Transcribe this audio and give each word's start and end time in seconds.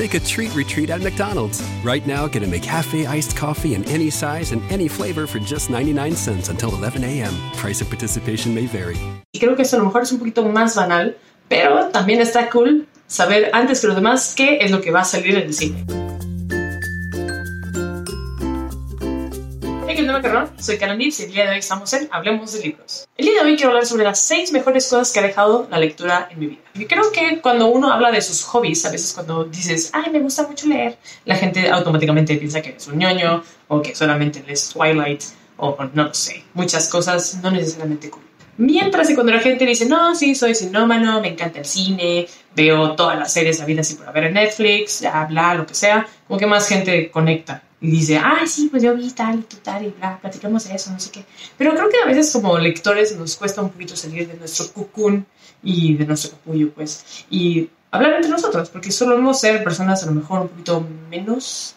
Take 0.00 0.14
a 0.14 0.20
treat 0.20 0.54
retreat 0.54 0.88
at 0.88 1.02
McDonald's. 1.02 1.62
Right 1.84 2.06
now, 2.06 2.26
get 2.26 2.42
a 2.42 2.46
McCafe 2.46 3.06
iced 3.06 3.36
coffee 3.36 3.74
in 3.74 3.84
any 3.84 4.08
size 4.08 4.50
and 4.52 4.62
any 4.72 4.88
flavor 4.88 5.26
for 5.26 5.38
just 5.40 5.68
99 5.68 6.16
cents 6.16 6.48
until 6.48 6.74
11 6.74 7.04
a.m. 7.04 7.34
Price 7.58 7.82
of 7.82 7.90
participation 7.90 8.54
may 8.54 8.64
vary. 8.64 8.96
Y 9.34 9.40
creo 9.40 9.56
que 9.56 9.60
eso 9.60 9.76
a 9.76 9.80
lo 9.80 9.84
mejor 9.84 10.04
es 10.04 10.12
un 10.12 10.18
poquito 10.18 10.42
más 10.42 10.74
banal, 10.74 11.18
pero 11.48 11.90
también 11.90 12.22
está 12.22 12.48
cool 12.48 12.86
saber 13.08 13.50
antes 13.52 13.82
que 13.82 13.88
los 13.88 13.96
demás 13.96 14.32
qué 14.34 14.60
es 14.62 14.70
lo 14.70 14.80
que 14.80 14.90
va 14.90 15.00
a 15.00 15.04
salir 15.04 15.34
en 15.34 15.42
el 15.42 15.52
cine. 15.52 15.84
Hey, 19.92 19.96
¿qué 19.96 20.04
tal, 20.04 20.22
Carrón? 20.22 20.48
Soy 20.56 20.78
Karen 20.78 20.98
Lips 20.98 21.18
y 21.18 21.24
el 21.24 21.32
día 21.32 21.46
de 21.46 21.50
hoy 21.50 21.58
estamos 21.58 21.92
en 21.94 22.08
Hablemos 22.12 22.52
de 22.52 22.60
Libros. 22.60 23.08
El 23.16 23.26
día 23.26 23.42
de 23.42 23.50
hoy 23.50 23.56
quiero 23.56 23.70
hablar 23.70 23.84
sobre 23.84 24.04
las 24.04 24.20
seis 24.20 24.52
mejores 24.52 24.86
cosas 24.86 25.12
que 25.12 25.18
ha 25.18 25.22
dejado 25.24 25.66
la 25.68 25.80
lectura 25.80 26.28
en 26.30 26.38
mi 26.38 26.46
vida. 26.46 26.60
Y 26.74 26.84
creo 26.84 27.10
que 27.10 27.40
cuando 27.40 27.66
uno 27.66 27.92
habla 27.92 28.12
de 28.12 28.22
sus 28.22 28.44
hobbies, 28.44 28.86
a 28.86 28.92
veces 28.92 29.12
cuando 29.12 29.46
dices, 29.46 29.90
ay, 29.92 30.12
me 30.12 30.20
gusta 30.20 30.46
mucho 30.46 30.68
leer, 30.68 30.96
la 31.24 31.34
gente 31.34 31.68
automáticamente 31.68 32.36
piensa 32.36 32.62
que 32.62 32.68
eres 32.68 32.86
un 32.86 32.98
ñoño 32.98 33.42
o 33.66 33.82
que 33.82 33.92
solamente 33.96 34.44
lees 34.46 34.68
Twilight 34.68 35.24
o 35.56 35.76
no 35.92 36.04
lo 36.04 36.14
sé, 36.14 36.44
muchas 36.54 36.88
cosas 36.88 37.40
no 37.42 37.50
necesariamente 37.50 38.10
cool. 38.10 38.22
Mientras 38.58 39.08
que 39.08 39.16
cuando 39.16 39.32
la 39.32 39.40
gente 39.40 39.66
dice, 39.66 39.86
no, 39.86 40.14
sí, 40.14 40.36
soy 40.36 40.54
sinómano, 40.54 41.20
me 41.20 41.30
encanta 41.30 41.58
el 41.58 41.64
cine, 41.64 42.28
veo 42.54 42.94
todas 42.94 43.18
las 43.18 43.32
series 43.32 43.60
habidas 43.60 43.90
y 43.90 43.96
por 43.96 44.08
haber 44.08 44.22
en 44.22 44.34
Netflix, 44.34 45.00
bla, 45.00 45.26
bla, 45.28 45.54
lo 45.56 45.66
que 45.66 45.74
sea, 45.74 46.06
como 46.28 46.38
que 46.38 46.46
más 46.46 46.68
gente 46.68 47.10
conecta 47.10 47.64
y 47.80 47.90
dice, 47.90 48.18
ay, 48.18 48.46
sí, 48.46 48.68
pues 48.70 48.82
yo 48.82 48.94
vi 48.94 49.10
tal 49.10 49.38
y 49.38 49.56
tal 49.56 49.86
y 49.86 49.88
bla, 49.90 50.18
platicamos 50.20 50.68
de 50.68 50.74
eso, 50.74 50.90
no 50.90 51.00
sé 51.00 51.10
qué. 51.10 51.24
Pero 51.56 51.74
creo 51.74 51.88
que 51.88 51.96
a 52.02 52.06
veces 52.06 52.30
como 52.32 52.58
lectores 52.58 53.16
nos 53.16 53.36
cuesta 53.36 53.62
un 53.62 53.70
poquito 53.70 53.96
salir 53.96 54.28
de 54.28 54.34
nuestro 54.34 54.70
cucún 54.72 55.26
y 55.62 55.94
de 55.94 56.04
nuestro 56.06 56.32
capullo, 56.32 56.70
pues, 56.72 57.24
y 57.30 57.70
hablar 57.90 58.14
entre 58.14 58.30
nosotros, 58.30 58.68
porque 58.68 58.92
solemos 58.92 59.40
ser 59.40 59.64
personas 59.64 60.02
a 60.02 60.06
lo 60.06 60.12
mejor 60.12 60.42
un 60.42 60.48
poquito 60.48 60.86
menos 61.08 61.74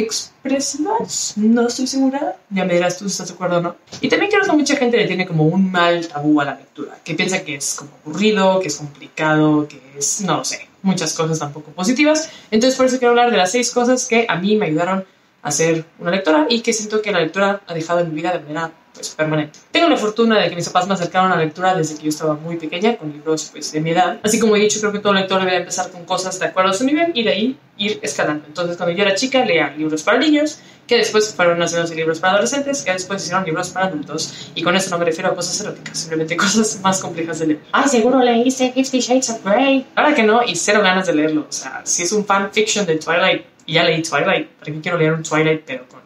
expresivas, 0.00 1.34
no 1.36 1.66
estoy 1.66 1.86
segura, 1.86 2.36
ya 2.50 2.64
me 2.64 2.74
dirás 2.74 2.98
tú 2.98 3.04
si 3.04 3.12
estás 3.12 3.28
de 3.28 3.34
acuerdo 3.34 3.58
o 3.58 3.60
no. 3.60 3.76
Y 4.00 4.08
también 4.08 4.30
creo 4.30 4.44
que 4.44 4.52
mucha 4.52 4.76
gente 4.76 4.96
le 4.96 5.06
tiene 5.06 5.26
como 5.26 5.44
un 5.44 5.70
mal 5.70 6.06
tabú 6.08 6.40
a 6.40 6.44
la 6.44 6.54
lectura, 6.54 6.98
que 7.04 7.14
piensa 7.14 7.44
que 7.44 7.56
es 7.56 7.74
como 7.74 7.90
aburrido, 8.04 8.60
que 8.60 8.68
es 8.68 8.76
complicado, 8.76 9.68
que 9.68 9.80
es, 9.96 10.20
no 10.22 10.38
lo 10.38 10.44
sé, 10.44 10.68
muchas 10.82 11.14
cosas 11.14 11.38
tampoco 11.38 11.70
positivas. 11.72 12.30
Entonces 12.50 12.76
por 12.76 12.86
eso 12.86 12.98
quiero 12.98 13.10
hablar 13.10 13.30
de 13.30 13.36
las 13.36 13.52
seis 13.52 13.70
cosas 13.70 14.06
que 14.06 14.26
a 14.28 14.36
mí 14.36 14.56
me 14.56 14.66
ayudaron 14.66 15.04
a 15.42 15.50
ser 15.50 15.84
una 15.98 16.10
lectora 16.10 16.46
y 16.48 16.60
que 16.60 16.72
siento 16.72 17.00
que 17.02 17.12
la 17.12 17.20
lectura 17.20 17.62
ha 17.66 17.74
dejado 17.74 18.00
en 18.00 18.08
mi 18.10 18.16
vida 18.16 18.32
de 18.32 18.40
manera 18.40 18.72
pues, 18.98 19.14
permanente. 19.14 19.60
Tengo 19.70 19.88
la 19.88 19.96
fortuna 19.96 20.40
de 20.40 20.48
que 20.48 20.56
mis 20.56 20.68
papás 20.68 20.88
me 20.88 20.94
acercaron 20.94 21.30
a 21.30 21.36
la 21.36 21.44
lectura 21.44 21.74
desde 21.74 21.96
que 21.96 22.02
yo 22.02 22.08
estaba 22.08 22.34
muy 22.34 22.56
pequeña, 22.56 22.96
con 22.96 23.12
libros 23.12 23.50
pues, 23.52 23.70
de 23.70 23.80
mi 23.80 23.90
edad. 23.90 24.18
Así 24.24 24.40
como 24.40 24.56
he 24.56 24.60
dicho, 24.60 24.80
creo 24.80 24.92
que 24.92 24.98
todo 24.98 25.12
lector 25.12 25.40
debe 25.44 25.56
empezar 25.56 25.90
con 25.90 26.04
cosas 26.04 26.38
de 26.40 26.46
acuerdo 26.46 26.70
a 26.70 26.74
su 26.74 26.84
nivel 26.84 27.12
y 27.14 27.22
de 27.22 27.30
ahí 27.30 27.58
ir 27.76 28.00
escalando. 28.02 28.44
Entonces, 28.46 28.76
cuando 28.76 28.94
yo 28.96 29.04
era 29.04 29.14
chica, 29.14 29.44
leía 29.44 29.70
libros 29.70 30.02
para 30.02 30.18
niños, 30.18 30.58
que 30.88 30.96
después 30.96 31.32
fueron 31.32 31.62
haciendo 31.62 31.94
libros 31.94 32.18
para 32.18 32.32
adolescentes, 32.32 32.82
que 32.82 32.92
después 32.92 33.22
hicieron 33.22 33.44
libros 33.44 33.70
para 33.70 33.86
adultos. 33.86 34.50
Y 34.56 34.62
con 34.62 34.74
eso 34.74 34.90
no 34.90 34.98
me 34.98 35.04
refiero 35.04 35.30
a 35.30 35.36
cosas 35.36 35.60
eróticas, 35.60 35.96
simplemente 35.96 36.36
cosas 36.44 36.80
más 36.82 37.00
complejas 37.00 37.38
de 37.38 37.46
leer. 37.46 37.60
Ay, 37.70 37.88
seguro 37.88 38.18
leíste 38.20 38.72
Fifty 38.72 38.98
Shades 38.98 39.30
of 39.30 39.44
Grey. 39.44 39.86
Ahora 39.94 40.14
que 40.14 40.24
no, 40.24 40.42
y 40.42 40.56
cero 40.56 40.80
ganas 40.82 41.06
de 41.06 41.14
leerlo. 41.14 41.46
O 41.48 41.52
sea, 41.52 41.82
si 41.84 42.02
es 42.02 42.10
un 42.10 42.24
fanfiction 42.24 42.84
de 42.84 42.96
Twilight, 42.96 43.44
y 43.68 43.74
ya 43.74 43.84
leí 43.84 44.02
Twilight, 44.02 44.48
¿para 44.48 44.72
qué 44.72 44.80
quiero 44.80 44.98
leer 44.98 45.12
un 45.12 45.22
Twilight, 45.22 45.62
pero 45.66 45.86
con 45.86 45.97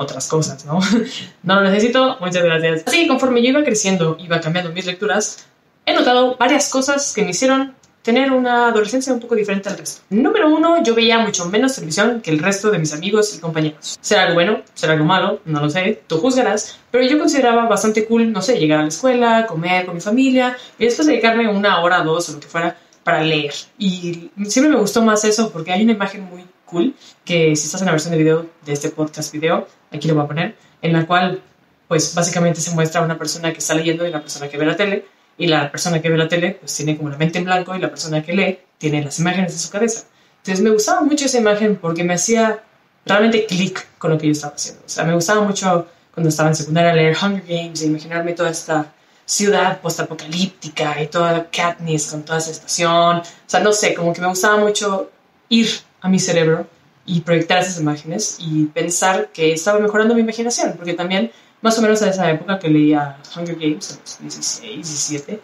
otras 0.00 0.28
cosas, 0.28 0.64
¿no? 0.64 0.80
no 1.42 1.54
lo 1.56 1.62
necesito, 1.62 2.16
muchas 2.20 2.42
gracias. 2.42 2.82
Así 2.86 3.02
que 3.02 3.08
conforme 3.08 3.42
yo 3.42 3.50
iba 3.50 3.62
creciendo, 3.62 4.16
iba 4.18 4.40
cambiando 4.40 4.72
mis 4.72 4.86
lecturas, 4.86 5.46
he 5.86 5.94
notado 5.94 6.36
varias 6.36 6.68
cosas 6.70 7.12
que 7.14 7.22
me 7.22 7.30
hicieron 7.30 7.74
tener 8.02 8.32
una 8.32 8.68
adolescencia 8.68 9.12
un 9.12 9.20
poco 9.20 9.34
diferente 9.34 9.68
al 9.68 9.76
resto. 9.76 10.02
Número 10.08 10.48
uno, 10.48 10.82
yo 10.82 10.94
veía 10.94 11.18
mucho 11.18 11.44
menos 11.46 11.74
televisión 11.74 12.22
que 12.22 12.30
el 12.30 12.38
resto 12.38 12.70
de 12.70 12.78
mis 12.78 12.94
amigos 12.94 13.34
y 13.36 13.40
compañeros. 13.40 13.98
Será 14.00 14.22
algo 14.22 14.34
bueno, 14.34 14.62
será 14.72 14.94
algo 14.94 15.04
malo, 15.04 15.40
no 15.44 15.60
lo 15.60 15.68
sé, 15.68 16.02
tú 16.06 16.18
juzgarás, 16.18 16.78
pero 16.90 17.04
yo 17.04 17.18
consideraba 17.18 17.66
bastante 17.66 18.06
cool, 18.06 18.32
no 18.32 18.40
sé, 18.40 18.58
llegar 18.58 18.80
a 18.80 18.82
la 18.82 18.88
escuela, 18.88 19.46
comer 19.46 19.84
con 19.84 19.94
mi 19.94 20.00
familia 20.00 20.56
y 20.78 20.86
después 20.86 21.06
dedicarme 21.06 21.48
una 21.48 21.80
hora, 21.82 22.02
dos 22.02 22.30
o 22.30 22.32
lo 22.32 22.40
que 22.40 22.48
fuera 22.48 22.76
para 23.04 23.22
leer. 23.22 23.52
Y 23.78 24.30
siempre 24.44 24.72
me 24.72 24.80
gustó 24.80 25.02
más 25.02 25.24
eso 25.24 25.50
porque 25.50 25.72
hay 25.72 25.82
una 25.82 25.92
imagen 25.92 26.24
muy 26.24 26.44
cool 26.64 26.94
que 27.24 27.54
si 27.56 27.66
estás 27.66 27.82
en 27.82 27.86
la 27.86 27.92
versión 27.92 28.12
de 28.12 28.18
video 28.18 28.46
de 28.64 28.72
este 28.72 28.90
podcast 28.90 29.32
video, 29.32 29.66
aquí 29.90 30.08
lo 30.08 30.14
voy 30.14 30.24
a 30.24 30.28
poner, 30.28 30.56
en 30.82 30.92
la 30.92 31.06
cual 31.06 31.42
pues 31.88 32.14
básicamente 32.14 32.60
se 32.60 32.70
muestra 32.72 33.02
una 33.02 33.18
persona 33.18 33.52
que 33.52 33.58
está 33.58 33.74
leyendo 33.74 34.06
y 34.06 34.10
la 34.10 34.20
persona 34.20 34.48
que 34.48 34.56
ve 34.56 34.64
la 34.64 34.76
tele 34.76 35.06
y 35.36 35.46
la 35.46 35.70
persona 35.70 36.00
que 36.00 36.08
ve 36.08 36.16
la 36.16 36.28
tele 36.28 36.52
pues 36.60 36.74
tiene 36.74 36.96
como 36.96 37.10
la 37.10 37.16
mente 37.16 37.38
en 37.38 37.44
blanco 37.44 37.74
y 37.74 37.80
la 37.80 37.88
persona 37.88 38.22
que 38.22 38.32
lee 38.32 38.58
tiene 38.78 39.02
las 39.02 39.18
imágenes 39.18 39.52
en 39.52 39.58
su 39.58 39.70
cabeza. 39.70 40.04
Entonces 40.38 40.62
me 40.62 40.70
gustaba 40.70 41.00
mucho 41.00 41.26
esa 41.26 41.38
imagen 41.38 41.76
porque 41.76 42.04
me 42.04 42.14
hacía 42.14 42.62
realmente 43.04 43.46
clic 43.46 43.86
con 43.98 44.12
lo 44.12 44.18
que 44.18 44.26
yo 44.26 44.32
estaba 44.32 44.54
haciendo. 44.54 44.82
O 44.86 44.88
sea, 44.88 45.04
me 45.04 45.14
gustaba 45.14 45.40
mucho 45.42 45.88
cuando 46.14 46.28
estaba 46.28 46.48
en 46.48 46.54
secundaria 46.54 46.94
leer 46.94 47.16
Hunger 47.20 47.42
Games 47.46 47.82
e 47.82 47.86
imaginarme 47.86 48.32
toda 48.32 48.50
esta 48.50 48.92
ciudad 49.24 49.80
postapocalíptica 49.80 51.00
y 51.02 51.06
toda 51.06 51.48
Katniss 51.50 52.08
con 52.08 52.22
toda 52.22 52.38
esa 52.38 52.50
estación. 52.50 53.18
O 53.18 53.22
sea, 53.46 53.60
no 53.60 53.72
sé, 53.72 53.94
como 53.94 54.12
que 54.12 54.20
me 54.20 54.28
gustaba 54.28 54.56
mucho 54.56 55.10
ir 55.48 55.68
a 56.00 56.08
mi 56.08 56.18
cerebro 56.18 56.66
y 57.10 57.22
proyectar 57.22 57.58
esas 57.58 57.80
imágenes 57.80 58.38
y 58.38 58.66
pensar 58.66 59.30
que 59.32 59.52
estaba 59.52 59.80
mejorando 59.80 60.14
mi 60.14 60.20
imaginación, 60.20 60.74
porque 60.76 60.94
también 60.94 61.32
más 61.60 61.76
o 61.76 61.82
menos 61.82 62.00
a 62.02 62.10
esa 62.10 62.30
época 62.30 62.58
que 62.60 62.68
leía 62.68 63.18
Hunger 63.36 63.56
Games, 63.56 63.92
a 63.92 64.00
los 64.00 64.18
16, 64.20 64.76
17, 64.76 65.40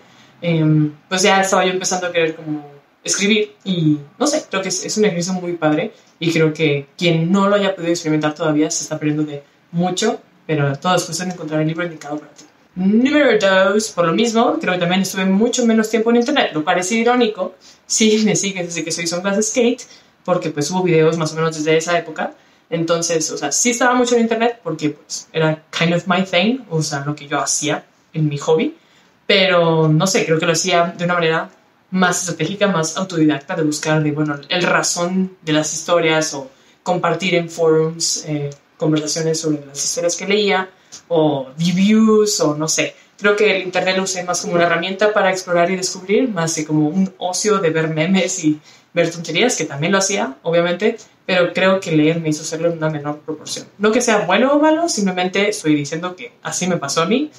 pues 1.09 1.23
ya 1.23 1.41
estaba 1.41 1.65
yo 1.65 1.73
empezando 1.73 2.07
a 2.07 2.13
querer 2.13 2.37
como 2.37 2.71
escribir 3.03 3.57
y 3.65 3.99
no 4.17 4.29
sé, 4.29 4.45
creo 4.49 4.63
que 4.63 4.69
es, 4.69 4.85
es, 4.85 4.97
un 4.97 5.07
ejercicio 5.07 5.33
muy 5.35 5.55
padre 5.55 5.93
y 6.21 6.33
creo 6.33 6.53
que 6.53 6.87
quien 6.97 7.33
no 7.33 7.49
lo 7.49 7.57
haya 7.57 7.75
podido 7.75 7.91
experimentar 7.91 8.33
todavía 8.35 8.71
se 8.71 8.85
está 8.85 8.97
perdiendo 8.97 9.25
de 9.25 9.43
mucho, 9.73 10.21
pero 10.47 10.79
todo 10.79 10.95
es 10.95 11.05
cuestión 11.05 11.31
de 11.31 11.35
encontrar 11.35 11.61
el 11.63 11.67
libro 11.67 11.85
indicado 11.85 12.19
para 12.19 12.33
ti. 12.33 12.45
Número 12.77 13.39
dos, 13.39 13.91
por 13.91 14.07
lo 14.07 14.13
mismo, 14.13 14.59
creo 14.61 14.75
que 14.75 14.81
también 14.81 15.01
estuve 15.01 15.25
mucho 15.25 15.67
menos 15.67 15.91
tiempo 15.91 16.11
en 16.11 16.17
internet, 16.17 16.51
lo 16.53 16.63
parece 16.63 16.95
irónico, 16.95 17.57
si 17.87 18.25
me 18.25 18.37
sigues 18.37 18.67
desde 18.67 18.85
que 18.85 18.93
soy 18.93 19.09
Sunglass 19.09 19.49
Skate, 19.49 19.83
porque 20.27 20.51
pues 20.51 20.71
hubo 20.73 20.83
videos 20.83 21.17
más 21.17 21.33
o 21.33 21.37
menos 21.37 21.57
desde 21.57 21.77
esa 21.77 21.97
época. 21.97 22.35
Entonces, 22.69 23.31
o 23.31 23.39
sea, 23.39 23.53
sí 23.53 23.71
estaba 23.71 23.95
mucho 23.95 24.17
en 24.17 24.23
internet 24.23 24.61
porque 24.63 24.91
pues 24.91 25.29
era 25.33 25.63
kind 25.71 25.95
of 25.95 26.07
my 26.09 26.25
thing, 26.25 26.59
o 26.69 26.83
sea, 26.83 27.05
lo 27.07 27.15
que 27.15 27.29
yo 27.29 27.41
hacía 27.41 27.87
en 28.13 28.29
mi 28.29 28.37
hobby, 28.37 28.77
pero 29.25 29.89
no 29.89 30.07
sé, 30.09 30.27
creo 30.27 30.41
que 30.41 30.47
lo 30.47 30.53
hacía 30.53 30.95
de 30.99 31.05
una 31.05 31.15
manera 31.15 31.51
más 31.93 32.23
estratégica, 32.23 32.67
más 32.67 32.97
autodidacta, 32.97 33.55
de 33.55 33.63
buscar, 33.63 34.03
de, 34.03 34.11
bueno, 34.11 34.37
el 34.49 34.63
razón 34.65 35.37
de 35.43 35.53
las 35.53 35.73
historias 35.73 36.35
o 36.35 36.51
compartir 36.83 37.37
en 37.37 37.49
forums 37.49 38.25
eh, 38.27 38.51
conversaciones 38.77 39.41
sobre 39.41 39.65
las 39.65 39.83
historias 39.83 40.17
que 40.17 40.27
leía 40.27 40.69
o 41.07 41.49
reviews 41.57 42.41
o 42.41 42.57
no 42.57 42.67
sé. 42.67 42.97
Creo 43.19 43.37
que 43.37 43.57
el 43.57 43.63
internet 43.63 43.97
lo 43.97 44.03
usé 44.03 44.25
más 44.25 44.43
como 44.43 44.55
una 44.55 44.65
herramienta 44.65 45.13
para 45.13 45.31
explorar 45.31 45.71
y 45.71 45.77
descubrir, 45.77 46.29
más 46.29 46.55
que 46.55 46.65
como 46.65 46.89
un 46.89 47.13
ocio 47.19 47.59
de 47.59 47.71
ver 47.71 47.89
memes 47.89 48.45
y 48.45 48.61
ver 48.93 49.11
tonterías, 49.11 49.57
que 49.57 49.65
también 49.65 49.93
lo 49.93 49.99
hacía, 49.99 50.37
obviamente, 50.43 50.97
pero 51.25 51.53
creo 51.53 51.81
que 51.81 51.93
leer 51.93 52.21
me 52.21 52.29
hizo 52.29 52.43
hacerlo 52.43 52.71
en 52.71 52.79
una 52.79 52.89
menor 52.89 53.21
proporción. 53.21 53.67
No 53.79 53.91
que 53.91 54.01
sea 54.01 54.27
bueno 54.27 54.53
o 54.53 54.61
malo, 54.61 54.89
simplemente 54.89 55.49
estoy 55.49 55.75
diciendo 55.75 56.15
que 56.15 56.33
así 56.43 56.67
me 56.67 56.77
pasó 56.77 57.03
a 57.03 57.07
mí. 57.07 57.31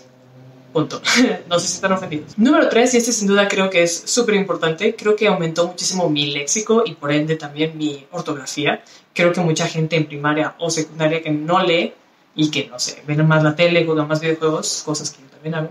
Punto. 0.73 1.01
no 1.49 1.59
sé 1.59 1.67
si 1.67 1.75
están 1.75 1.93
ofendidos. 1.93 2.37
Número 2.37 2.69
3, 2.69 2.93
y 2.93 2.97
este 2.97 3.11
sin 3.11 3.27
duda 3.27 3.47
creo 3.47 3.69
que 3.69 3.83
es 3.83 4.03
súper 4.05 4.35
importante, 4.35 4.95
creo 4.95 5.15
que 5.15 5.27
aumentó 5.27 5.67
muchísimo 5.67 6.09
mi 6.09 6.27
léxico 6.31 6.83
y 6.85 6.93
por 6.95 7.11
ende 7.11 7.35
también 7.35 7.77
mi 7.77 8.05
ortografía. 8.11 8.83
Creo 9.13 9.31
que 9.31 9.41
mucha 9.41 9.67
gente 9.67 9.95
en 9.95 10.05
primaria 10.05 10.55
o 10.59 10.69
secundaria 10.69 11.21
que 11.21 11.31
no 11.31 11.63
lee 11.63 11.93
y 12.37 12.49
que, 12.49 12.67
no 12.67 12.79
sé, 12.79 13.03
ven 13.05 13.27
más 13.27 13.43
la 13.43 13.55
tele, 13.55 13.83
juegan 13.83 14.07
más 14.07 14.21
videojuegos, 14.21 14.83
cosas 14.85 15.11
que 15.11 15.21
yo 15.21 15.27
también 15.27 15.55
hago, 15.55 15.69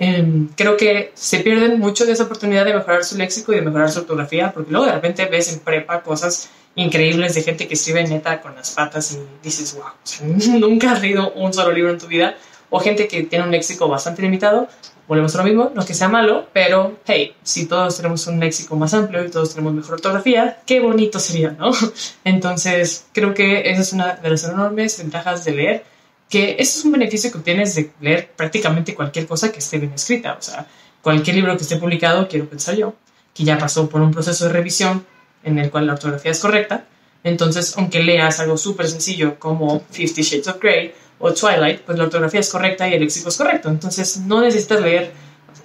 Em, 0.00 0.48
creo 0.54 0.76
que 0.76 1.10
se 1.14 1.40
pierden 1.40 1.80
mucho 1.80 2.06
de 2.06 2.12
esa 2.12 2.22
oportunidad 2.22 2.64
de 2.64 2.72
mejorar 2.72 3.04
su 3.04 3.18
léxico 3.18 3.52
y 3.52 3.56
de 3.56 3.62
mejorar 3.62 3.90
su 3.90 3.98
ortografía, 3.98 4.52
porque 4.52 4.70
luego 4.70 4.86
de 4.86 4.92
repente 4.92 5.26
ves 5.26 5.52
en 5.52 5.58
prepa 5.58 6.02
cosas 6.02 6.50
increíbles 6.76 7.34
de 7.34 7.42
gente 7.42 7.66
que 7.66 7.74
escribe 7.74 8.06
neta 8.06 8.40
con 8.40 8.54
las 8.54 8.70
patas 8.70 9.12
y 9.12 9.18
dices, 9.42 9.76
wow, 9.76 10.60
nunca 10.60 10.92
has 10.92 11.02
leído 11.02 11.32
un 11.32 11.52
solo 11.52 11.72
libro 11.72 11.90
en 11.90 11.98
tu 11.98 12.06
vida, 12.06 12.36
o 12.70 12.78
gente 12.78 13.08
que 13.08 13.24
tiene 13.24 13.44
un 13.44 13.50
léxico 13.50 13.88
bastante 13.88 14.22
limitado, 14.22 14.68
volvemos 15.08 15.34
a 15.34 15.38
lo 15.38 15.44
mismo, 15.44 15.72
no 15.74 15.80
es 15.80 15.86
que 15.86 15.94
sea 15.94 16.08
malo, 16.08 16.46
pero 16.52 16.98
hey, 17.04 17.34
si 17.42 17.66
todos 17.66 17.96
tenemos 17.96 18.24
un 18.28 18.38
léxico 18.38 18.76
más 18.76 18.94
amplio 18.94 19.24
y 19.24 19.30
todos 19.30 19.50
tenemos 19.50 19.74
mejor 19.74 19.94
ortografía, 19.94 20.60
qué 20.64 20.78
bonito 20.78 21.18
sería, 21.18 21.56
¿no? 21.58 21.72
Entonces, 22.24 23.06
creo 23.12 23.34
que 23.34 23.68
esa 23.68 23.80
es 23.80 23.92
una 23.92 24.14
de 24.14 24.30
las 24.30 24.44
enormes 24.44 24.96
ventajas 24.98 25.44
de 25.44 25.52
leer 25.52 25.84
que 26.28 26.56
ese 26.58 26.78
es 26.78 26.84
un 26.84 26.92
beneficio 26.92 27.32
que 27.32 27.38
obtienes 27.38 27.74
de 27.74 27.90
leer 28.00 28.30
prácticamente 28.36 28.94
cualquier 28.94 29.26
cosa 29.26 29.50
que 29.50 29.58
esté 29.58 29.78
bien 29.78 29.92
escrita. 29.92 30.36
O 30.38 30.42
sea, 30.42 30.66
cualquier 31.02 31.36
libro 31.36 31.56
que 31.56 31.62
esté 31.62 31.76
publicado, 31.76 32.28
quiero 32.28 32.48
pensar 32.48 32.76
yo, 32.76 32.94
que 33.34 33.44
ya 33.44 33.56
pasó 33.58 33.88
por 33.88 34.00
un 34.00 34.12
proceso 34.12 34.46
de 34.46 34.52
revisión 34.52 35.06
en 35.42 35.58
el 35.58 35.70
cual 35.70 35.86
la 35.86 35.94
ortografía 35.94 36.32
es 36.32 36.40
correcta. 36.40 36.84
Entonces, 37.24 37.74
aunque 37.76 38.02
leas 38.02 38.40
algo 38.40 38.56
súper 38.56 38.88
sencillo 38.88 39.38
como 39.38 39.80
Fifty 39.90 40.22
Shades 40.22 40.48
of 40.48 40.60
Grey 40.60 40.92
o 41.18 41.32
Twilight, 41.32 41.80
pues 41.80 41.98
la 41.98 42.04
ortografía 42.04 42.40
es 42.40 42.48
correcta 42.50 42.88
y 42.88 42.94
el 42.94 43.00
léxico 43.00 43.28
es 43.28 43.36
correcto. 43.36 43.68
Entonces, 43.68 44.18
no 44.18 44.40
necesitas 44.40 44.80
leer 44.80 45.12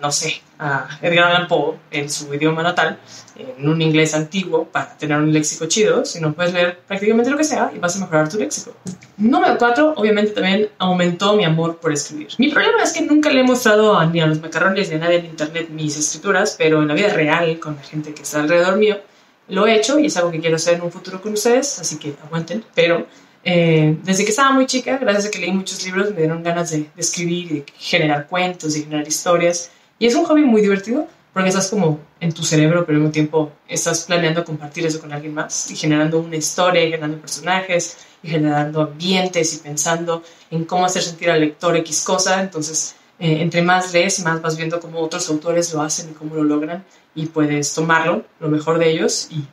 no 0.01 0.11
sé, 0.11 0.41
a 0.59 0.87
Edgar 1.01 1.25
Allan 1.25 1.47
Poe 1.47 1.77
en 1.91 2.09
su 2.09 2.33
idioma 2.33 2.63
natal, 2.63 2.99
en 3.35 3.67
un 3.67 3.81
inglés 3.81 4.13
antiguo, 4.13 4.65
para 4.65 4.97
tener 4.97 5.17
un 5.17 5.31
léxico 5.31 5.65
chido, 5.65 6.05
sino 6.05 6.33
puedes 6.33 6.53
leer 6.53 6.79
prácticamente 6.87 7.31
lo 7.31 7.37
que 7.37 7.43
sea 7.43 7.71
y 7.73 7.79
vas 7.79 7.95
a 7.95 7.99
mejorar 7.99 8.29
tu 8.29 8.37
léxico. 8.37 8.73
Número 9.17 9.57
4, 9.57 9.93
obviamente 9.95 10.31
también 10.31 10.69
aumentó 10.77 11.35
mi 11.35 11.45
amor 11.45 11.77
por 11.77 11.93
escribir. 11.93 12.29
Mi 12.37 12.49
problema 12.49 12.83
es 12.83 12.93
que 12.93 13.01
nunca 13.01 13.29
le 13.29 13.41
he 13.41 13.43
mostrado 13.43 14.03
ni 14.07 14.21
a 14.21 14.27
los 14.27 14.41
macarrones 14.41 14.89
ni 14.89 14.95
a 14.95 14.99
nadie 14.99 15.17
en 15.17 15.25
internet 15.25 15.69
mis 15.69 15.97
escrituras, 15.97 16.55
pero 16.57 16.81
en 16.81 16.87
la 16.87 16.93
vida 16.93 17.09
real, 17.09 17.59
con 17.59 17.75
la 17.75 17.83
gente 17.83 18.13
que 18.13 18.23
está 18.23 18.41
alrededor 18.41 18.77
mío, 18.77 18.99
lo 19.49 19.67
he 19.67 19.75
hecho 19.75 19.99
y 19.99 20.07
es 20.07 20.17
algo 20.17 20.31
que 20.31 20.39
quiero 20.39 20.55
hacer 20.55 20.75
en 20.75 20.81
un 20.81 20.91
futuro 20.91 21.21
con 21.21 21.33
ustedes, 21.33 21.79
así 21.79 21.97
que 21.97 22.15
aguanten. 22.23 22.63
Pero 22.73 23.05
eh, 23.43 23.97
desde 24.03 24.23
que 24.23 24.29
estaba 24.29 24.51
muy 24.51 24.65
chica, 24.65 24.97
gracias 24.97 25.25
a 25.25 25.31
que 25.31 25.39
leí 25.39 25.51
muchos 25.51 25.83
libros, 25.85 26.11
me 26.11 26.21
dieron 26.21 26.43
ganas 26.43 26.71
de, 26.71 26.79
de 26.79 26.89
escribir, 26.97 27.49
de 27.49 27.65
generar 27.77 28.27
cuentos, 28.27 28.73
de 28.73 28.81
generar 28.81 29.07
historias. 29.07 29.71
Y 29.99 30.07
es 30.07 30.15
un 30.15 30.25
hobby 30.25 30.41
muy 30.41 30.61
divertido 30.61 31.07
porque 31.33 31.49
estás 31.49 31.69
como 31.69 31.99
en 32.19 32.31
tu 32.31 32.43
cerebro, 32.43 32.85
pero 32.85 32.97
al 32.97 33.01
mismo 33.01 33.11
tiempo 33.11 33.51
estás 33.67 34.03
planeando 34.03 34.45
compartir 34.45 34.85
eso 34.85 35.01
con 35.01 35.11
alguien 35.11 35.33
más 35.33 35.71
y 35.71 35.75
generando 35.75 36.19
una 36.19 36.35
historia, 36.35 36.83
y 36.83 36.91
generando 36.91 37.19
personajes 37.19 37.97
y 38.21 38.29
generando 38.29 38.81
ambientes 38.81 39.53
y 39.55 39.57
pensando 39.57 40.23
en 40.51 40.63
cómo 40.65 40.85
hacer 40.85 41.01
sentir 41.01 41.31
al 41.31 41.41
lector 41.41 41.75
X 41.77 42.03
cosa. 42.03 42.39
Entonces, 42.39 42.95
eh, 43.19 43.41
entre 43.41 43.63
más 43.63 43.93
lees, 43.93 44.23
más 44.23 44.41
vas 44.41 44.55
viendo 44.55 44.79
cómo 44.79 44.99
otros 44.99 45.27
autores 45.29 45.73
lo 45.73 45.81
hacen 45.81 46.11
y 46.11 46.13
cómo 46.13 46.35
lo 46.35 46.43
logran 46.43 46.85
y 47.15 47.25
puedes 47.25 47.73
tomarlo, 47.73 48.25
lo 48.39 48.47
mejor 48.47 48.77
de 48.77 48.91
ellos 48.91 49.27
y 49.31 49.43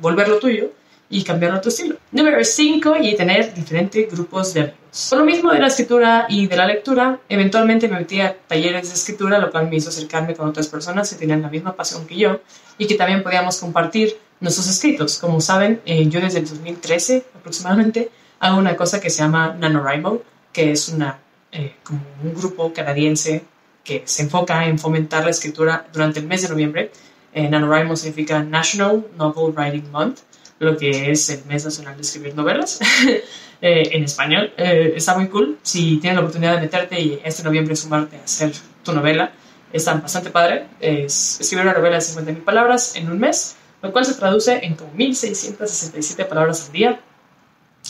volverlo 0.00 0.38
tuyo 0.38 0.70
y 1.10 1.22
cambiar 1.24 1.54
otro 1.54 1.70
estilo. 1.70 1.96
Número 2.12 2.42
5, 2.42 2.96
y 3.00 3.16
tener 3.16 3.54
diferentes 3.54 4.10
grupos 4.10 4.52
de 4.54 4.60
amigos. 4.60 4.78
Por 5.10 5.18
lo 5.18 5.24
mismo 5.24 5.52
de 5.52 5.58
la 5.58 5.68
escritura 5.68 6.26
y 6.28 6.46
de 6.46 6.56
la 6.56 6.66
lectura, 6.66 7.20
eventualmente 7.28 7.88
me 7.88 7.98
metí 7.98 8.20
a 8.20 8.36
talleres 8.36 8.88
de 8.88 8.94
escritura, 8.94 9.38
lo 9.38 9.50
cual 9.50 9.68
me 9.68 9.76
hizo 9.76 9.88
acercarme 9.90 10.34
con 10.34 10.48
otras 10.48 10.68
personas 10.68 11.10
que 11.10 11.16
tenían 11.16 11.42
la 11.42 11.48
misma 11.48 11.76
pasión 11.76 12.06
que 12.06 12.16
yo 12.16 12.40
y 12.78 12.86
que 12.86 12.94
también 12.94 13.22
podíamos 13.22 13.58
compartir 13.58 14.18
nuestros 14.40 14.68
escritos. 14.68 15.18
Como 15.18 15.40
saben, 15.40 15.80
eh, 15.84 16.08
yo 16.08 16.20
desde 16.20 16.40
el 16.40 16.48
2013 16.48 17.24
aproximadamente 17.36 18.10
hago 18.40 18.58
una 18.58 18.76
cosa 18.76 19.00
que 19.00 19.10
se 19.10 19.22
llama 19.22 19.54
NaNoWriMo, 19.58 20.22
que 20.52 20.72
es 20.72 20.88
una, 20.88 21.18
eh, 21.52 21.76
como 21.82 22.00
un 22.22 22.34
grupo 22.34 22.72
canadiense 22.72 23.44
que 23.84 24.02
se 24.04 24.22
enfoca 24.22 24.66
en 24.66 24.78
fomentar 24.78 25.24
la 25.24 25.30
escritura 25.30 25.86
durante 25.92 26.20
el 26.20 26.26
mes 26.26 26.42
de 26.42 26.48
noviembre. 26.48 26.92
Eh, 27.32 27.48
NaNoWriMo 27.48 27.96
significa 27.96 28.42
National 28.42 29.06
Novel 29.16 29.54
Writing 29.54 29.90
Month 29.90 30.20
lo 30.58 30.76
que 30.76 31.10
es 31.10 31.30
el 31.30 31.44
mes 31.46 31.64
nacional 31.64 31.96
de 31.96 32.02
escribir 32.02 32.34
novelas 32.34 32.80
eh, 33.62 33.90
en 33.92 34.04
español. 34.04 34.52
Eh, 34.56 34.92
está 34.96 35.16
muy 35.16 35.28
cool. 35.28 35.58
Si 35.62 35.98
tienes 35.98 36.16
la 36.16 36.20
oportunidad 36.22 36.54
de 36.54 36.62
meterte 36.62 37.00
y 37.00 37.20
este 37.24 37.42
noviembre 37.42 37.76
sumarte 37.76 38.16
a 38.16 38.24
hacer 38.24 38.52
tu 38.82 38.92
novela, 38.92 39.32
está 39.72 39.94
bastante 39.94 40.30
padre. 40.30 40.66
Es 40.80 41.40
escribir 41.40 41.64
una 41.64 41.74
novela 41.74 41.96
de 41.96 42.02
50.000 42.02 42.44
palabras 42.44 42.96
en 42.96 43.10
un 43.10 43.18
mes, 43.18 43.56
lo 43.82 43.92
cual 43.92 44.04
se 44.04 44.14
traduce 44.14 44.64
en 44.64 44.74
como 44.74 44.92
1.667 44.94 46.26
palabras 46.26 46.66
al 46.66 46.72
día, 46.72 47.00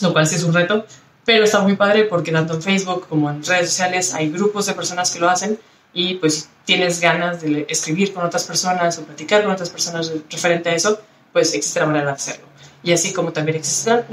lo 0.01 0.13
cual 0.13 0.27
sí 0.27 0.35
es 0.35 0.43
un 0.43 0.53
reto, 0.53 0.85
pero 1.25 1.43
está 1.43 1.61
muy 1.61 1.75
padre 1.75 2.05
porque 2.05 2.31
tanto 2.31 2.53
en 2.53 2.61
Facebook 2.61 3.07
como 3.07 3.29
en 3.29 3.43
redes 3.43 3.69
sociales 3.69 4.13
hay 4.13 4.29
grupos 4.29 4.67
de 4.67 4.73
personas 4.73 5.11
que 5.11 5.19
lo 5.19 5.29
hacen 5.29 5.59
y 5.91 6.15
pues 6.15 6.49
tienes 6.65 7.01
ganas 7.01 7.41
de 7.41 7.65
escribir 7.67 8.13
con 8.13 8.23
otras 8.23 8.43
personas 8.43 8.99
o 8.99 9.03
platicar 9.03 9.41
con 9.41 9.51
otras 9.51 9.71
personas 9.71 10.11
referente 10.29 10.69
a 10.69 10.75
eso, 10.75 11.01
pues 11.33 11.53
existe 11.55 11.79
la 11.79 11.87
manera 11.87 12.05
de 12.05 12.11
hacerlo 12.11 12.49
y 12.83 12.91
así 12.93 13.13
como 13.13 13.33
también 13.33 13.57
existen, 13.57 14.05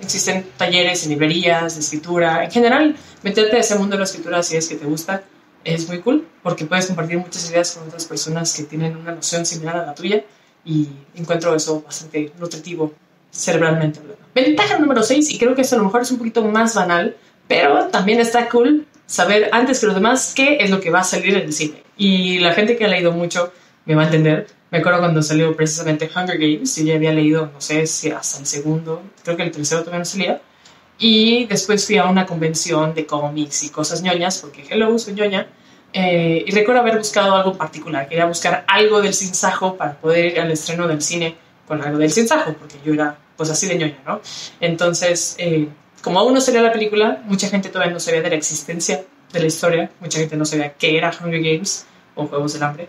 existen 0.00 0.46
talleres 0.56 1.04
en 1.04 1.10
librerías 1.10 1.74
de 1.74 1.80
escritura. 1.80 2.44
En 2.44 2.50
general, 2.50 2.96
meterte 3.22 3.56
a 3.56 3.60
ese 3.60 3.76
mundo 3.76 3.96
de 3.96 3.98
la 3.98 4.04
escritura 4.04 4.42
si 4.42 4.56
es 4.56 4.68
que 4.68 4.76
te 4.76 4.86
gusta 4.86 5.22
es 5.64 5.88
muy 5.88 6.00
cool 6.00 6.26
porque 6.42 6.64
puedes 6.64 6.86
compartir 6.86 7.18
muchas 7.18 7.50
ideas 7.50 7.72
con 7.72 7.86
otras 7.86 8.06
personas 8.06 8.54
que 8.54 8.62
tienen 8.62 8.96
una 8.96 9.12
noción 9.12 9.44
similar 9.44 9.76
a 9.76 9.86
la 9.86 9.94
tuya 9.94 10.24
y 10.64 10.88
encuentro 11.14 11.54
eso 11.54 11.82
bastante 11.82 12.32
nutritivo 12.38 12.94
cerebralmente 13.30 14.00
Ventaja 14.34 14.78
número 14.78 15.02
6, 15.02 15.30
y 15.30 15.38
creo 15.38 15.54
que 15.54 15.62
esto 15.62 15.74
a 15.74 15.78
lo 15.78 15.84
mejor 15.84 16.02
es 16.02 16.10
un 16.12 16.18
poquito 16.18 16.44
más 16.44 16.74
banal, 16.74 17.16
pero 17.48 17.88
también 17.88 18.20
está 18.20 18.48
cool 18.48 18.86
saber 19.06 19.48
antes 19.52 19.80
que 19.80 19.86
los 19.86 19.94
demás 19.96 20.32
qué 20.34 20.58
es 20.60 20.70
lo 20.70 20.80
que 20.80 20.90
va 20.90 21.00
a 21.00 21.04
salir 21.04 21.34
en 21.34 21.42
el 21.42 21.52
cine. 21.52 21.82
Y 21.96 22.38
la 22.38 22.52
gente 22.52 22.76
que 22.76 22.84
ha 22.84 22.88
leído 22.88 23.10
mucho 23.10 23.52
me 23.84 23.96
va 23.96 24.02
a 24.02 24.04
entender 24.04 24.46
me 24.70 24.78
acuerdo 24.78 25.00
cuando 25.00 25.22
salió 25.22 25.56
precisamente 25.56 26.10
Hunger 26.14 26.38
Games, 26.38 26.76
yo 26.76 26.84
ya 26.84 26.94
había 26.96 27.12
leído, 27.12 27.50
no 27.52 27.60
sé 27.60 27.86
si 27.86 28.10
hasta 28.10 28.38
el 28.38 28.46
segundo, 28.46 29.02
creo 29.24 29.36
que 29.36 29.42
el 29.42 29.50
tercero 29.50 29.80
todavía 29.80 30.00
no 30.00 30.04
salía. 30.04 30.40
Y 30.98 31.46
después 31.46 31.86
fui 31.86 31.96
a 31.96 32.06
una 32.06 32.26
convención 32.26 32.92
de 32.92 33.06
cómics 33.06 33.62
y 33.62 33.70
cosas 33.70 34.02
ñoñas, 34.02 34.38
porque 34.38 34.66
hello, 34.68 34.98
soy 34.98 35.14
ñoña. 35.14 35.46
Eh, 35.92 36.44
y 36.46 36.50
recuerdo 36.50 36.82
haber 36.82 36.98
buscado 36.98 37.34
algo 37.34 37.56
particular, 37.56 38.08
quería 38.08 38.26
buscar 38.26 38.64
algo 38.68 39.00
del 39.00 39.14
sinsajo 39.14 39.76
para 39.76 39.94
poder 39.94 40.32
ir 40.32 40.40
al 40.40 40.50
estreno 40.50 40.86
del 40.86 41.00
cine 41.00 41.36
con 41.66 41.82
algo 41.82 41.98
del 41.98 42.10
sinsajo, 42.10 42.54
porque 42.58 42.76
yo 42.84 42.92
era 42.92 43.16
pues 43.36 43.48
así 43.50 43.66
de 43.68 43.78
ñoña, 43.78 43.98
¿no? 44.04 44.20
Entonces, 44.60 45.36
eh, 45.38 45.68
como 46.02 46.18
aún 46.18 46.34
no 46.34 46.40
salía 46.40 46.60
la 46.60 46.72
película, 46.72 47.22
mucha 47.24 47.48
gente 47.48 47.70
todavía 47.70 47.94
no 47.94 48.00
sabía 48.00 48.20
de 48.20 48.30
la 48.30 48.36
existencia 48.36 49.04
de 49.32 49.40
la 49.40 49.46
historia, 49.46 49.90
mucha 50.00 50.18
gente 50.18 50.36
no 50.36 50.44
sabía 50.44 50.74
qué 50.74 50.98
era 50.98 51.10
Hunger 51.10 51.42
Games 51.42 51.86
o 52.14 52.26
Juegos 52.26 52.52
del 52.52 52.64
Hambre. 52.64 52.88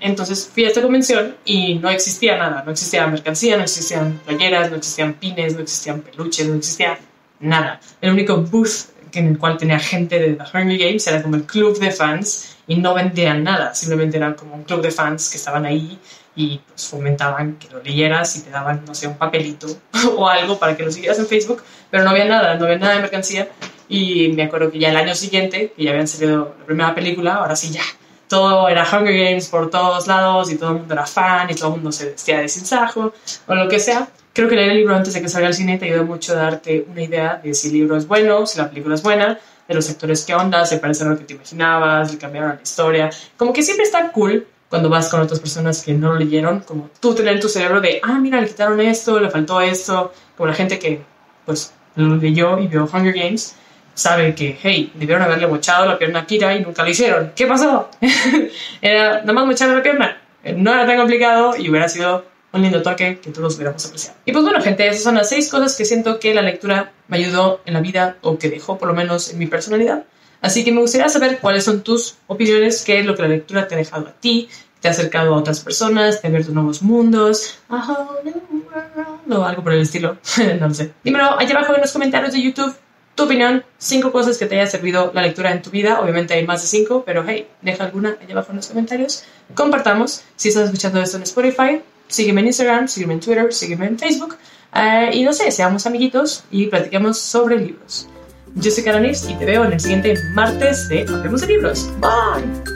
Entonces 0.00 0.50
fui 0.52 0.64
a 0.64 0.68
esta 0.68 0.82
convención 0.82 1.36
y 1.44 1.76
no 1.76 1.88
existía 1.88 2.36
nada, 2.36 2.62
no 2.64 2.72
existía 2.72 3.06
mercancía, 3.06 3.56
no 3.56 3.62
existían 3.62 4.20
playeras, 4.24 4.70
no 4.70 4.76
existían 4.76 5.14
pines, 5.14 5.54
no 5.54 5.60
existían 5.60 6.00
peluches, 6.02 6.46
no 6.46 6.54
existía 6.56 6.98
nada. 7.40 7.80
El 8.00 8.12
único 8.12 8.36
booth 8.36 8.96
en 9.18 9.28
el 9.28 9.38
cual 9.38 9.56
tenía 9.56 9.78
gente 9.78 10.18
de 10.18 10.34
The 10.34 10.44
Hunger 10.44 10.78
Games 10.78 11.06
era 11.06 11.22
como 11.22 11.36
el 11.36 11.44
club 11.44 11.78
de 11.78 11.90
fans 11.90 12.56
y 12.66 12.76
no 12.76 12.94
vendían 12.94 13.44
nada, 13.44 13.74
simplemente 13.74 14.16
eran 14.16 14.34
como 14.34 14.54
un 14.54 14.64
club 14.64 14.82
de 14.82 14.90
fans 14.90 15.30
que 15.30 15.38
estaban 15.38 15.64
ahí 15.64 15.98
y 16.34 16.60
pues 16.68 16.86
fomentaban 16.86 17.56
que 17.56 17.68
lo 17.70 17.82
leyeras 17.82 18.36
y 18.36 18.42
te 18.42 18.50
daban, 18.50 18.84
no 18.86 18.94
sé, 18.94 19.08
un 19.08 19.16
papelito 19.16 19.66
o 20.16 20.28
algo 20.28 20.58
para 20.58 20.76
que 20.76 20.84
lo 20.84 20.92
siguieras 20.92 21.18
en 21.18 21.26
Facebook, 21.26 21.62
pero 21.90 22.04
no 22.04 22.10
había 22.10 22.26
nada, 22.26 22.56
no 22.56 22.66
había 22.66 22.78
nada 22.78 22.94
de 22.94 23.00
mercancía. 23.00 23.48
Y 23.88 24.28
me 24.32 24.42
acuerdo 24.42 24.70
que 24.70 24.78
ya 24.78 24.90
el 24.90 24.96
año 24.96 25.14
siguiente, 25.14 25.72
que 25.74 25.84
ya 25.84 25.92
habían 25.92 26.08
salido 26.08 26.56
la 26.58 26.66
primera 26.66 26.94
película, 26.94 27.36
ahora 27.36 27.56
sí 27.56 27.70
ya, 27.70 27.82
todo 28.28 28.68
era 28.68 28.82
Hunger 28.82 29.14
Games 29.14 29.48
por 29.48 29.70
todos 29.70 30.06
lados 30.06 30.50
y 30.50 30.56
todo 30.56 30.70
el 30.70 30.78
mundo 30.78 30.94
era 30.94 31.06
fan 31.06 31.48
y 31.50 31.54
todo 31.54 31.68
el 31.68 31.74
mundo 31.76 31.92
se 31.92 32.10
vestía 32.10 32.40
de 32.40 32.48
sinsajo 32.48 33.12
o 33.46 33.54
lo 33.54 33.68
que 33.68 33.78
sea. 33.78 34.08
Creo 34.32 34.48
que 34.48 34.56
leer 34.56 34.70
el 34.70 34.76
libro 34.78 34.94
antes 34.94 35.14
de 35.14 35.22
que 35.22 35.28
salga 35.28 35.48
al 35.48 35.54
cine 35.54 35.78
te 35.78 35.86
ayuda 35.86 36.02
mucho 36.02 36.32
a 36.32 36.36
darte 36.36 36.86
una 36.90 37.02
idea 37.02 37.40
de 37.42 37.54
si 37.54 37.68
el 37.68 37.74
libro 37.74 37.96
es 37.96 38.06
bueno, 38.06 38.46
si 38.46 38.58
la 38.58 38.68
película 38.68 38.94
es 38.94 39.02
buena, 39.02 39.38
de 39.66 39.74
los 39.74 39.88
actores 39.90 40.24
que 40.24 40.34
onda, 40.34 40.64
se 40.66 40.78
parece 40.78 41.04
a 41.04 41.08
lo 41.08 41.18
que 41.18 41.24
te 41.24 41.34
imaginabas, 41.34 42.12
le 42.12 42.18
cambiaron 42.18 42.50
la 42.50 42.62
historia. 42.62 43.10
Como 43.36 43.52
que 43.52 43.62
siempre 43.62 43.84
está 43.84 44.12
cool 44.12 44.46
cuando 44.68 44.88
vas 44.88 45.08
con 45.08 45.20
otras 45.20 45.40
personas 45.40 45.82
que 45.82 45.94
no 45.94 46.12
lo 46.12 46.18
leyeron, 46.18 46.60
como 46.60 46.90
tú 47.00 47.14
tener 47.14 47.34
en 47.34 47.40
tu 47.40 47.48
cerebro 47.48 47.80
de, 47.80 48.00
ah, 48.02 48.18
mira, 48.18 48.40
le 48.40 48.48
quitaron 48.48 48.80
esto, 48.80 49.18
le 49.20 49.30
faltó 49.30 49.60
esto, 49.60 50.12
como 50.36 50.48
la 50.48 50.54
gente 50.54 50.78
que 50.78 51.02
pues 51.44 51.72
lo 51.94 52.16
leyó 52.16 52.58
y 52.58 52.66
vio 52.66 52.84
Hunger 52.84 53.14
Games 53.14 53.56
sabe 53.96 54.34
que, 54.34 54.56
hey, 54.62 54.92
debieron 54.94 55.22
haberle 55.22 55.46
mochado 55.46 55.86
la 55.86 55.98
pierna 55.98 56.20
a 56.20 56.26
Kira 56.26 56.54
y 56.54 56.60
nunca 56.60 56.84
lo 56.84 56.90
hicieron. 56.90 57.32
¿Qué 57.34 57.46
pasó? 57.46 57.90
era 58.80 59.20
nada 59.20 59.32
más 59.32 59.46
mocharle 59.46 59.74
la 59.74 59.82
pierna. 59.82 60.18
No 60.54 60.72
era 60.72 60.86
tan 60.86 60.98
complicado 60.98 61.56
y 61.56 61.68
hubiera 61.68 61.88
sido 61.88 62.24
un 62.52 62.62
lindo 62.62 62.82
toque 62.82 63.18
que 63.18 63.30
todos 63.30 63.56
hubiéramos 63.56 63.84
apreciado. 63.86 64.18
Y 64.24 64.32
pues 64.32 64.44
bueno, 64.44 64.60
gente, 64.60 64.86
esas 64.86 65.02
son 65.02 65.16
las 65.16 65.28
seis 65.28 65.48
cosas 65.48 65.76
que 65.76 65.84
siento 65.84 66.20
que 66.20 66.34
la 66.34 66.42
lectura 66.42 66.92
me 67.08 67.16
ayudó 67.16 67.62
en 67.64 67.74
la 67.74 67.80
vida 67.80 68.16
o 68.20 68.38
que 68.38 68.50
dejó 68.50 68.78
por 68.78 68.86
lo 68.86 68.94
menos 68.94 69.30
en 69.30 69.38
mi 69.38 69.46
personalidad. 69.46 70.04
Así 70.42 70.62
que 70.62 70.72
me 70.72 70.82
gustaría 70.82 71.08
saber 71.08 71.38
cuáles 71.38 71.64
son 71.64 71.82
tus 71.82 72.16
opiniones, 72.26 72.84
qué 72.84 73.00
es 73.00 73.06
lo 73.06 73.16
que 73.16 73.22
la 73.22 73.28
lectura 73.28 73.66
te 73.66 73.74
ha 73.74 73.78
dejado 73.78 74.08
a 74.08 74.12
ti, 74.12 74.48
te 74.80 74.88
ha 74.88 74.90
acercado 74.90 75.34
a 75.34 75.38
otras 75.38 75.60
personas, 75.60 76.20
te 76.20 76.26
ha 76.26 76.30
abierto 76.30 76.52
nuevos 76.52 76.82
mundos, 76.82 77.58
o 77.68 79.42
algo 79.42 79.64
por 79.64 79.72
el 79.72 79.80
estilo, 79.80 80.18
no 80.60 80.68
lo 80.68 80.74
sé. 80.74 80.92
Dímelo 81.02 81.38
allá 81.38 81.56
abajo 81.56 81.74
en 81.74 81.80
los 81.80 81.92
comentarios 81.92 82.32
de 82.32 82.42
YouTube 82.42 82.76
tu 83.16 83.24
opinión, 83.24 83.64
cinco 83.78 84.12
cosas 84.12 84.38
que 84.38 84.46
te 84.46 84.60
haya 84.60 84.70
servido 84.70 85.10
la 85.14 85.22
lectura 85.22 85.50
en 85.50 85.62
tu 85.62 85.70
vida. 85.70 86.00
Obviamente 86.00 86.34
hay 86.34 86.46
más 86.46 86.62
de 86.62 86.68
cinco, 86.68 87.02
pero 87.04 87.24
hey, 87.26 87.48
deja 87.62 87.84
alguna 87.84 88.16
allá 88.20 88.32
abajo 88.32 88.50
en 88.50 88.56
los 88.56 88.68
comentarios. 88.68 89.24
Compartamos. 89.54 90.22
Si 90.36 90.50
estás 90.50 90.66
escuchando 90.66 91.00
esto 91.00 91.16
en 91.16 91.24
Spotify, 91.24 91.80
sígueme 92.06 92.42
en 92.42 92.48
Instagram, 92.48 92.86
sígueme 92.86 93.14
en 93.14 93.20
Twitter, 93.20 93.52
sígueme 93.52 93.86
en 93.86 93.98
Facebook. 93.98 94.36
Eh, 94.74 95.10
y 95.14 95.22
no 95.24 95.32
sé, 95.32 95.50
seamos 95.50 95.86
amiguitos 95.86 96.44
y 96.50 96.66
platiquemos 96.66 97.18
sobre 97.18 97.56
libros. 97.58 98.06
Yo 98.54 98.70
soy 98.70 98.84
Caranis 98.84 99.28
y 99.28 99.34
te 99.34 99.44
veo 99.46 99.64
en 99.64 99.72
el 99.72 99.80
siguiente 99.80 100.14
martes 100.34 100.88
de 100.88 101.06
Hablemos 101.08 101.40
de 101.40 101.46
Libros. 101.46 101.90
Bye. 102.00 102.75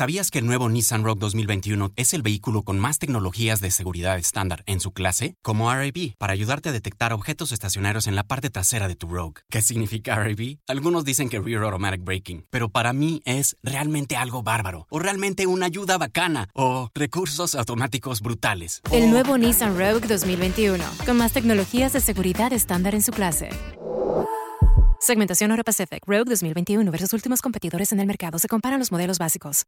¿Sabías 0.00 0.30
que 0.30 0.38
el 0.38 0.46
nuevo 0.46 0.70
Nissan 0.70 1.04
Rogue 1.04 1.20
2021 1.20 1.92
es 1.94 2.14
el 2.14 2.22
vehículo 2.22 2.62
con 2.62 2.78
más 2.78 2.98
tecnologías 2.98 3.60
de 3.60 3.70
seguridad 3.70 4.16
estándar 4.16 4.64
en 4.64 4.80
su 4.80 4.92
clase? 4.92 5.34
Como 5.42 5.70
RAB, 5.70 6.14
para 6.16 6.32
ayudarte 6.32 6.70
a 6.70 6.72
detectar 6.72 7.12
objetos 7.12 7.52
estacionarios 7.52 8.06
en 8.06 8.16
la 8.16 8.22
parte 8.22 8.48
trasera 8.48 8.88
de 8.88 8.96
tu 8.96 9.08
Rogue. 9.08 9.42
¿Qué 9.50 9.60
significa 9.60 10.16
RAB? 10.16 10.56
Algunos 10.66 11.04
dicen 11.04 11.28
que 11.28 11.38
Rear 11.38 11.64
Automatic 11.64 12.02
Braking, 12.02 12.46
pero 12.48 12.70
para 12.70 12.94
mí 12.94 13.20
es 13.26 13.58
realmente 13.62 14.16
algo 14.16 14.42
bárbaro, 14.42 14.86
o 14.88 15.00
realmente 15.00 15.46
una 15.46 15.66
ayuda 15.66 15.98
bacana, 15.98 16.48
o 16.54 16.88
recursos 16.94 17.54
automáticos 17.54 18.22
brutales. 18.22 18.80
El 18.90 19.10
nuevo 19.10 19.36
Nissan 19.36 19.76
Rogue 19.76 20.08
2021, 20.08 20.82
con 21.04 21.18
más 21.18 21.32
tecnologías 21.32 21.92
de 21.92 22.00
seguridad 22.00 22.54
estándar 22.54 22.94
en 22.94 23.02
su 23.02 23.12
clase. 23.12 23.50
Segmentación 25.02 25.50
Euro 25.50 25.64
Pacific 25.64 26.02
Rogue 26.06 26.26
2021 26.28 26.90
versus 26.90 27.14
últimos 27.14 27.40
competidores 27.40 27.90
en 27.90 28.00
el 28.00 28.06
mercado. 28.06 28.38
Se 28.38 28.48
comparan 28.48 28.78
los 28.78 28.92
modelos 28.92 29.18
básicos. 29.18 29.64